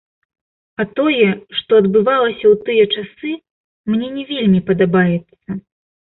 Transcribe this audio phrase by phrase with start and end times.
[0.83, 1.27] А тое,
[1.59, 3.35] што адбывалася ў тыя часы,
[3.93, 5.47] мне не вельмі падабаецца.